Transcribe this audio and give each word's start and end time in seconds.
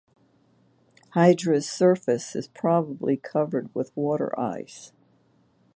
Hydra's 1.11 1.69
surface 1.69 2.35
is 2.35 2.47
probably 2.47 3.15
covered 3.17 3.69
with 3.75 3.95
water 3.95 4.33
ice. 4.39 4.91